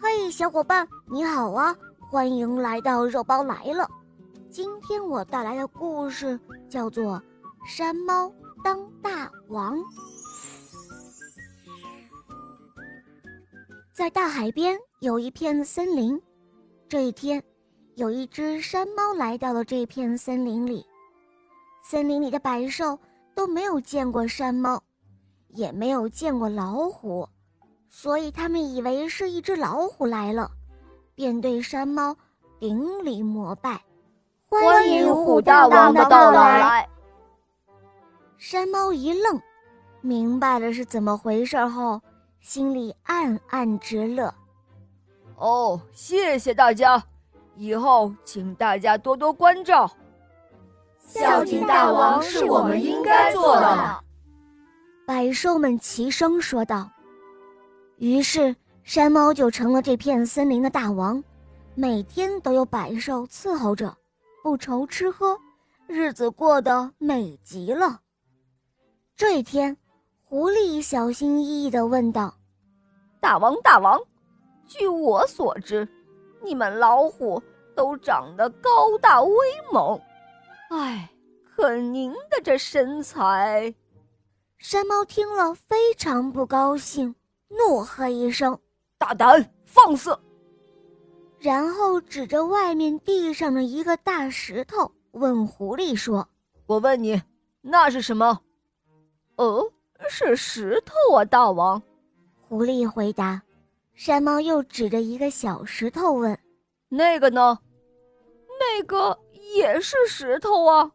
[0.00, 1.76] 嘿，小伙伴，你好啊！
[2.10, 3.88] 欢迎来到肉包来了。
[4.50, 7.14] 今天我带来的故事叫做
[7.68, 8.32] 《山猫
[8.64, 9.78] 当大王》。
[13.92, 16.20] 在大海边有一片森林，
[16.88, 17.42] 这一天，
[17.94, 20.84] 有一只山猫来到了这片森林里。
[21.84, 22.98] 森林里的百兽
[23.34, 24.82] 都没有见过山猫，
[25.48, 27.28] 也没有见过老虎。
[27.92, 30.48] 所以他们以为是一只老虎来了，
[31.16, 32.16] 便对山猫
[32.60, 33.82] 顶礼膜拜，
[34.48, 36.88] 欢迎虎大王的到来。
[38.38, 39.38] 山猫一愣，
[40.00, 42.00] 明白了是怎么回事后，
[42.40, 44.32] 心里暗暗直乐。
[45.36, 47.02] 哦，谢谢大家，
[47.56, 49.90] 以后请大家多多关照。
[50.98, 54.00] 孝敬大王是我们应该做的。
[55.04, 56.88] 百兽们齐声说道。
[58.00, 61.22] 于是，山猫就成了这片森林的大王，
[61.74, 63.94] 每天都有百兽伺候着，
[64.42, 65.38] 不愁吃喝，
[65.86, 68.00] 日子过得美极了。
[69.14, 69.76] 这一天，
[70.24, 72.34] 狐狸小心翼翼地问道
[73.20, 74.00] ：“大王，大王，
[74.66, 75.86] 据我所知，
[76.42, 77.42] 你们老虎
[77.76, 79.34] 都长得高大威
[79.70, 80.00] 猛，
[80.70, 81.10] 哎，
[81.54, 83.74] 可您的这身材……”
[84.56, 87.14] 山猫听了非常不高兴。
[87.50, 88.58] 怒喝一声
[88.96, 90.18] ：“大胆放肆！”
[91.38, 96.26] 然后指着外面地上的一个大石头，问狐狸说
[96.66, 97.20] ：“我问你，
[97.60, 98.40] 那是什么
[99.36, 99.70] ？”“哦，
[100.08, 101.82] 是石头啊，大王。”
[102.48, 103.42] 狐狸回答。
[103.94, 106.38] 山猫又指着一个小石头问
[106.88, 107.58] ：“那个呢
[108.58, 109.18] ？”“那个
[109.54, 110.90] 也是石头啊。”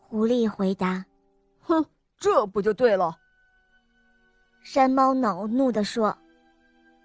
[0.00, 1.04] 狐狸回答。
[1.60, 1.84] “哼，
[2.18, 3.16] 这不就对了。”
[4.68, 6.18] 山猫恼怒地说：“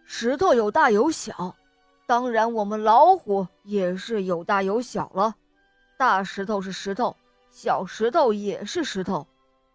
[0.04, 1.56] 石头有大有小，
[2.08, 5.36] 当然我们老虎也是有大有小了。
[5.96, 7.16] 大石头是石头，
[7.52, 9.28] 小石头也是石头。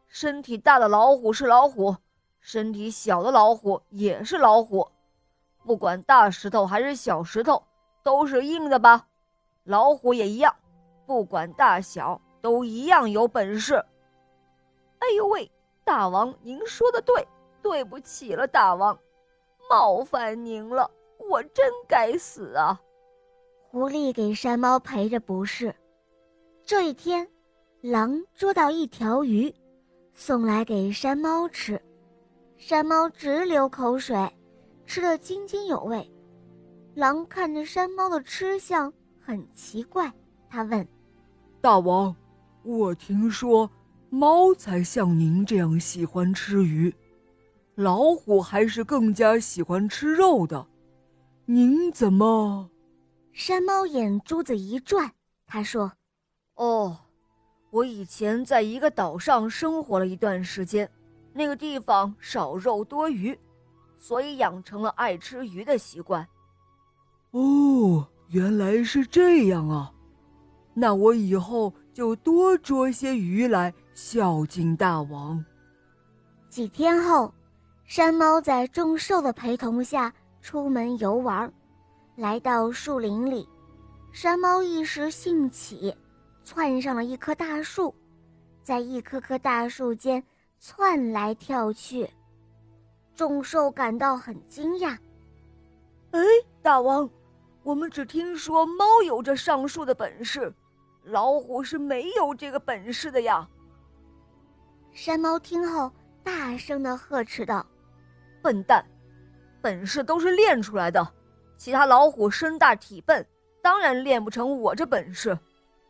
[0.09, 1.95] 身体大的老虎是老虎，
[2.41, 4.91] 身体小的老虎也是老虎。
[5.65, 7.63] 不管大石头还是小石头，
[8.03, 9.07] 都是硬的吧？
[9.63, 10.53] 老虎也一样，
[11.07, 13.77] 不管大小，都一样有本事。
[14.99, 15.49] 哎呦喂，
[15.85, 17.25] 大王，您说的对。”
[17.67, 18.97] 对不起了，大王，
[19.69, 20.89] 冒犯您了，
[21.29, 22.81] 我真该死啊！
[23.69, 25.75] 狐狸给山猫赔着不是。
[26.65, 27.29] 这一天，
[27.81, 29.53] 狼捉到一条鱼，
[30.15, 31.79] 送来给山猫吃，
[32.57, 34.17] 山猫直流口水，
[34.87, 36.09] 吃得津津有味。
[36.95, 38.91] 狼看着山猫的吃相
[39.21, 40.11] 很奇怪，
[40.49, 40.87] 他问
[41.61, 42.15] ：“大王，
[42.63, 43.69] 我听说
[44.09, 46.95] 猫才像您这样喜欢吃鱼。”
[47.77, 50.67] 老虎还是更加喜欢吃肉的，
[51.45, 52.71] 您怎么？
[53.35, 55.13] 山猫眼珠子一转，
[55.47, 55.93] 他说
[56.57, 56.97] ：“哦，
[57.71, 60.91] 我以前在一个岛上生活了一段时间，
[61.35, 63.39] 那个地方少肉多鱼，
[63.99, 66.27] 所以养成了爱吃鱼的习惯。”
[67.33, 69.93] 哦，原来是这样啊！
[70.73, 75.45] 那我以后就多捉些鱼来孝敬大王。
[76.49, 77.31] 几天后。
[77.87, 81.51] 山猫在众兽的陪同下出门游玩，
[82.17, 83.49] 来到树林里，
[84.13, 85.97] 山猫一时兴起，
[86.43, 87.95] 窜上了一棵大树，
[88.65, 90.23] 在一棵棵大树间
[90.59, 92.11] 窜来跳去。
[93.15, 94.99] 众兽感到很惊讶。
[96.11, 96.21] 哎，
[96.61, 97.09] 大王，
[97.63, 100.53] 我们只听说猫有着上树的本事，
[101.05, 103.49] 老虎是没有这个本事的呀。
[104.93, 105.91] 山猫听后
[106.25, 107.65] 大声的呵斥道。
[108.47, 108.81] 笨蛋，
[109.61, 111.05] 本事都是练出来的。
[111.57, 113.27] 其他老虎身大体笨，
[113.61, 115.37] 当然练不成我这本事。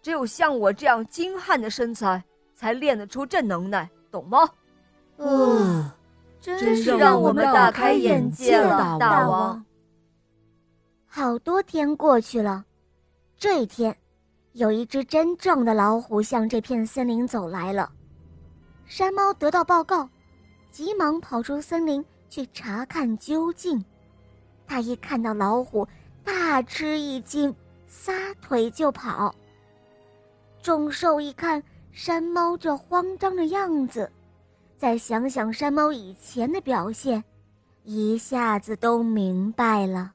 [0.00, 2.24] 只有像我这样精悍的身材，
[2.54, 4.48] 才练得出这能耐，懂吗？
[5.18, 5.90] 嗯，
[6.40, 9.62] 真是让我们大开眼界了，大王。
[11.06, 12.64] 好多天过去了，
[13.36, 13.94] 这一天，
[14.52, 17.92] 有一只真正的老虎向这片森林走来了。
[18.86, 20.08] 山猫得到报告，
[20.70, 22.02] 急忙跑出森林。
[22.28, 23.84] 去查看究竟，
[24.66, 25.86] 他一看到老虎，
[26.24, 27.54] 大吃一惊，
[27.86, 29.34] 撒腿就跑。
[30.62, 31.62] 众兽一看
[31.92, 34.10] 山猫这慌张的样子，
[34.76, 37.22] 再想想山猫以前的表现，
[37.84, 40.12] 一下子都明白了。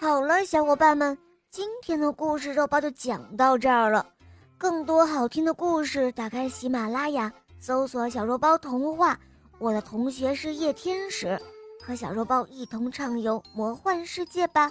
[0.00, 1.16] 好了，小伙伴们，
[1.50, 4.04] 今天的故事肉包就讲到这儿了。
[4.58, 9.18] 更多好听的故事，打开喜马拉雅，搜索“小肉包童话”。
[9.58, 11.40] 我的同学是叶天使，
[11.80, 14.70] 和小肉包一同畅游魔幻世界吧。